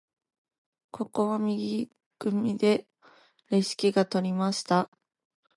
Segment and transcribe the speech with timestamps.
[0.89, 2.87] ここは右組で
[3.51, 4.89] レシキが取りました。